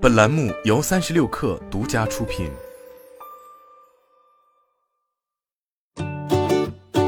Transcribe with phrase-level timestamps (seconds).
[0.00, 2.48] 本栏目由三十六氪独家出品。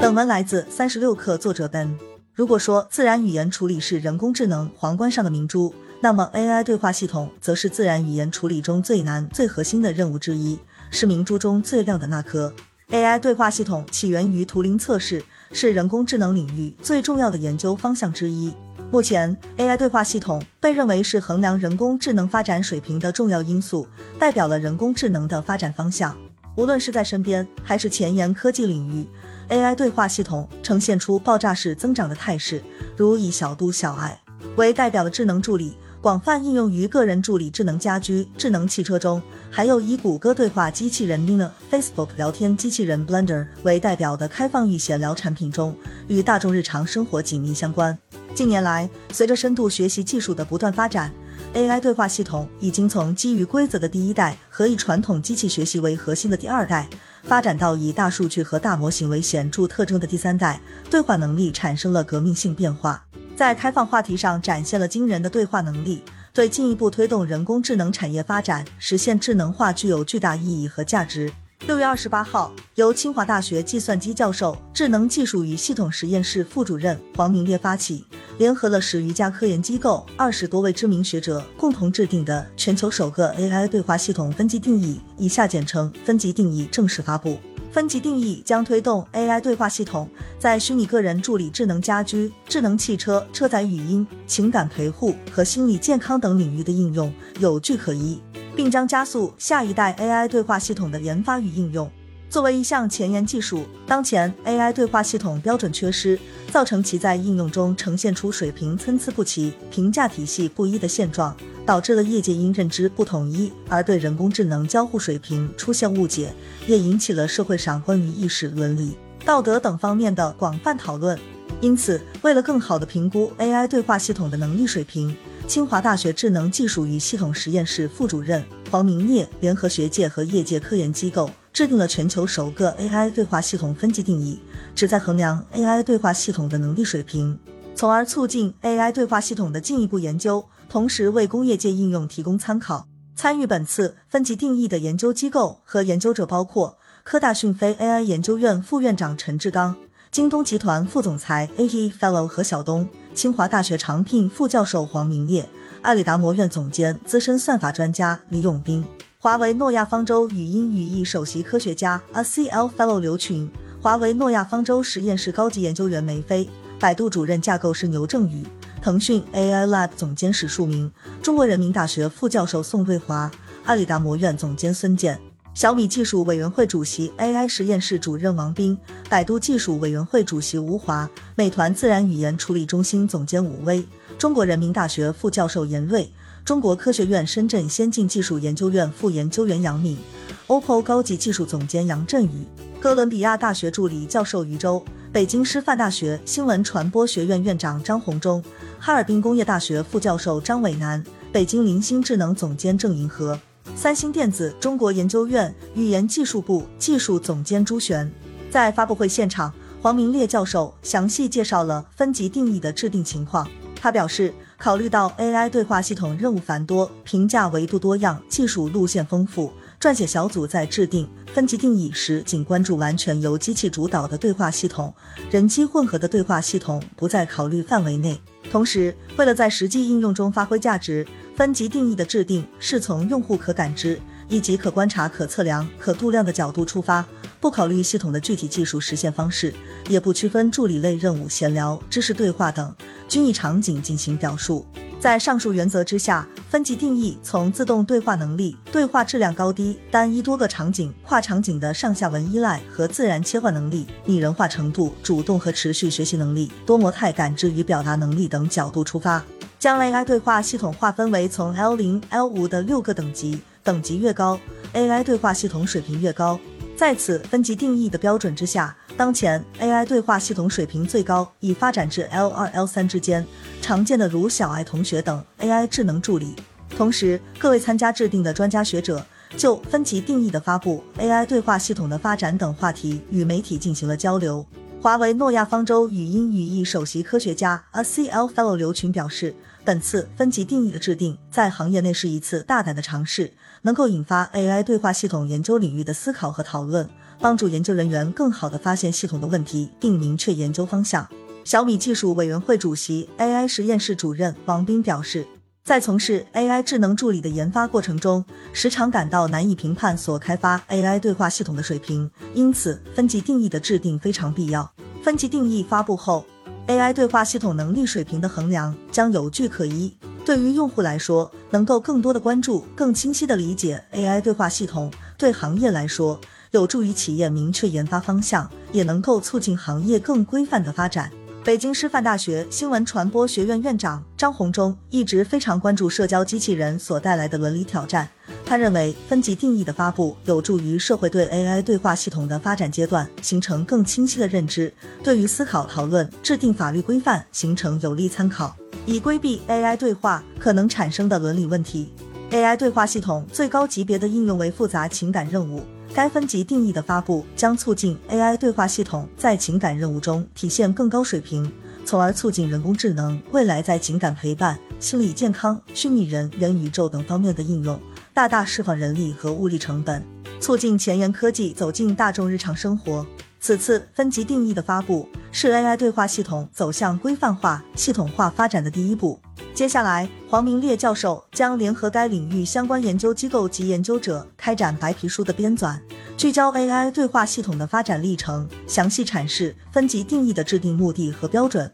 [0.00, 1.98] 本文来自三十六氪，作者 Ben。
[2.32, 10.58] 如果说自然语言处理是人工智能皇冠上的明珠，那么 AI 对话系统则是自然语言处理中最难、最核心的任务之一，
[10.90, 12.54] 是明珠中最亮的那颗。
[12.88, 15.22] AI 对话系统起源于图灵测试，
[15.52, 18.52] 是人工智能领域最重要的研究方向之一。
[18.90, 23.86] 目前，AI 对话系统被认为是衡量人工智能发展水平的重要因素，
[24.18, 26.16] 代表了人工智能的发展方向。
[26.56, 29.06] 无论是在身边还是前沿科技领域
[29.48, 32.62] ，AI 对话系统呈现出爆炸式增长的态势。
[32.96, 34.20] 如以小度小爱
[34.56, 35.76] 为代表的智能助理。
[36.00, 39.20] 广泛应用于个人助理、智能家居、智能汽车中，
[39.50, 47.98] 还有以谷歌对话机器人 Nina、Facebook 聊天机器人 Blender 为代表的开放域闲聊产品中，与大众日常生活紧密相关。
[48.32, 51.12] 近年来，随着深度学习技术的不断发展
[51.52, 56.88] ，AI 对话系统已经从基于规则的第一代和以传统机器学习为核心的第二代，
[57.24, 63.04] 发展到以大数据和大模型为显著特征的第三代，对话能力产生了革命性变化。
[63.38, 71.30] 在开放话题上展现了惊人的对话能力，对进一步推动人工智能产业发展、实现智能化具有巨大意义和价值。
[71.68, 78.04] 六月二十八号，由清华大学计算机教授、智能技术与系统实验室副主任黄明烈发起，
[78.38, 87.38] 联合了十余家科研机构、二十多位知名学者共同制定的全球首个 AI 对话系统分级定义（以下简称分级定义）正式发布。
[87.70, 98.20] 分级定义将推动 AI 对话系统在虚拟个人助理、智能家居、智能汽车、车载语音、情感陪护和心理健康等领域的应用有据可依，
[98.56, 101.90] 并将加速下一代 AI 对话系统的研发与应用。
[102.30, 106.18] 作为一项前沿技术，当前 AI 对话系统标准缺失，
[106.52, 111.34] 造成其在应用中呈现出水平参差不齐、评价体系不一的现状，
[111.64, 116.34] 导致了业界因认知不统一而对人工智能交互水平出现误解，
[116.66, 121.18] 也引起了社会上关于意识、伦理、道德等方面的广泛讨论。
[121.62, 131.30] 因此，为了更好地评估 AI 对话系统的能力水平，清华大学智能技术与系统实验室副主任黄明烈联合学界和业界科研机构。
[131.58, 134.38] 制定了全球首个 AI 对话系统分级定义，
[134.76, 137.36] 旨在衡量 AI 对话系统的能力水平，
[137.74, 142.86] 从而促进 AI 对话系统的进一步研究，同时为工业界应用提供参考。
[143.16, 149.74] 参与本次分级定义的研究机构和研究者包括科大讯飞 AI 研究院副院长陈志刚、
[150.12, 155.48] 京东集团副总裁 AE Fellow 何晓东、清华大学常聘副教授黄明烈、
[155.82, 158.84] 阿里达摩院总监资深算法专家李永斌。
[159.20, 163.50] 华为诺亚方舟语音语义首席科学家 ACL Fellow 刘群，
[163.82, 166.48] 华为诺亚方舟实验室高级研究员梅飞，
[166.78, 168.46] 百度主任架构师牛正宇，
[168.80, 170.88] 腾讯 AI Lab 总监史树明，
[171.20, 173.28] 中国人民大学副教授宋瑞华，
[173.64, 175.18] 阿里达摩院总监孙健，
[175.52, 183.84] 小米技术委员会主席 AI 实验室主任王斌，百度技术委员会主席吴华，美团自然语言处理中心总监武威，
[184.16, 186.08] 中国人民大学副教授严瑞。
[186.48, 189.98] 中国科学院深圳先进技术研究院副研究员杨敏
[190.46, 192.46] ，OPPO 高级技术总监杨振宇，
[192.80, 194.82] 哥伦比亚大学助理教授于周，
[195.12, 198.42] 北京师范大学新闻传播学院院长张宏忠，
[198.78, 203.38] 哈尔滨工业大学副教授张伟南，北京灵星智能总监郑银河，
[203.76, 208.10] 三星电子中国研究院语言技术部技术总监朱璇。
[208.50, 213.46] 在发布会现场，黄明烈教授详细介绍了分级定义的制定情况。
[213.78, 214.32] 他表示。
[214.58, 224.92] 考虑到 AI 对话系统任务繁多、评价维度多样、技术路线丰富，撰写小组在制定分级定义时，仅关注完全由机器主导的对话系统，
[225.30, 228.20] 人机混合的对话系统不在考虑范围内。
[228.50, 237.04] 同时，为了在实际应用中发挥价值，分级定义的制定是从用户可感知以及可观察、可测量、可度量的角度出发，
[237.40, 239.52] 不考虑系统的具体技术实现方式，
[239.88, 242.74] 也不区分助理类任务、闲聊、知识对话等。
[243.08, 244.66] 均以场景进行表述。
[245.00, 259.24] 在上述原则之下，分级定义从自动对话能力、对话质量高低、单一多个场景、跨场景的上下文依赖和自然切换能力、拟人化程度、主动和持续学习能力、多模态感知与表达能力等角度出发，
[259.58, 264.40] 将 AI 对话系统划分为从 L 零、L 五的六个等级，等级越高
[264.72, 266.40] ，AI 对话系统水平越高。
[266.74, 268.74] 在此分级定义的标准之下。
[268.96, 273.26] 当前 AI 对话系统水平最高，已发展至 L 二、L 三之间，
[273.60, 276.34] 常见的如小爱同学等 AI 智能助理。
[276.78, 279.04] 同时，各位参加制定的专家学者
[279.36, 284.46] 就分级定义的发布、AI 对话系统的发展等话题与媒体进行了交流。
[284.80, 289.34] 华为诺亚方舟语音语义首席科学家 ACL Fellow 刘群表示。
[289.68, 296.88] 本次分级定义的制定，在行业内是一次大胆的尝试，能够引发 AI 对话系统研究领域的思考和讨论，
[297.20, 301.06] 帮助研究人员更好地发现系统的问题，并明确研究方向。
[301.44, 305.26] 小米技术委员会主席、AI 实验室主任王斌表示，
[305.62, 308.24] 在从事 AI 智能助理的研发过程中，
[308.54, 314.72] 时常感到难以评判所开发 AI 对话系统的水平，因此分级定义的制定非常必要。
[315.02, 316.24] 分级定义发布后。
[316.68, 326.20] AI 对话系统能力水平的衡量将有据可依，对于用户来说，能够更多的关注、更清晰的理解 AI 对话系统；对行业来说，
[326.50, 331.10] 有助于企业明确研发方向，也能够促进行业更规范的发展。
[331.42, 338.06] 北京师范大学新闻传播学院院长张宏忠一直非常关注社交机器人所带来的伦理挑战。
[338.48, 344.72] 他认为，分级定义的发布有助于社会对 AI 对话系统的发展阶段形成更清晰的认知，
[345.04, 348.56] 对于思考、讨论、制定法律规范形成有力参考，
[348.86, 351.92] 以规避 AI 对话可能产生的伦理问题。
[352.30, 355.62] AI 对话系统最高级别的应用为复杂情感任务，
[355.92, 361.52] 该分级定义的发布将促进 AI 对话系统在情感任务中体现更高水平，
[361.84, 367.78] 从而促进人工智能未来在情感陪伴、心理健康、虚拟人、元宇宙等方面的应用。
[368.18, 370.04] 大大释放人力和物力成本，
[370.40, 373.06] 促进前沿科技走进大众日常生活。
[373.38, 379.20] 此次分级定义的发布，是 AI 对话系统走向规范化、系统化发展的第一步。
[379.54, 385.78] 接下来，黄明烈教授将联合该领域相关研究机构及研究者，开展白皮书的编纂，
[386.16, 391.72] 聚焦 AI 对话系统的发展历程，详细阐释分级定义的制定目的和标准。